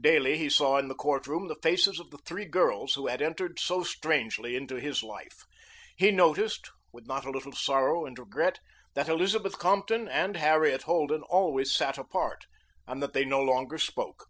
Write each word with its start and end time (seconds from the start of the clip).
Daily 0.00 0.36
he 0.38 0.50
saw 0.50 0.76
in 0.76 0.88
the 0.88 0.94
court 0.96 1.28
room 1.28 1.46
the 1.46 1.54
faces 1.62 2.00
of 2.00 2.10
the 2.10 2.18
three 2.18 2.46
girls 2.46 2.94
who 2.94 3.06
had 3.06 3.22
entered 3.22 3.60
so 3.60 3.84
strangely 3.84 4.56
into 4.56 4.74
his 4.80 5.04
life. 5.04 5.44
He 5.96 6.10
noticed, 6.10 6.72
with 6.92 7.06
not 7.06 7.24
a 7.24 7.30
little 7.30 7.52
sorrow 7.52 8.04
and 8.04 8.18
regret, 8.18 8.58
that 8.94 9.08
Elizabeth 9.08 9.56
Compton 9.56 10.08
and 10.08 10.36
Harriet 10.36 10.82
Holden 10.82 11.22
always 11.22 11.72
sat 11.72 11.96
apart 11.96 12.46
and 12.88 13.00
that 13.00 13.12
they 13.12 13.24
no 13.24 13.40
longer 13.40 13.78
spoke. 13.78 14.24